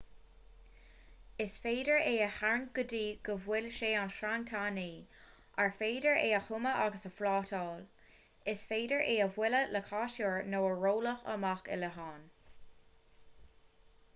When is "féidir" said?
1.65-1.97, 5.81-6.17, 8.73-9.05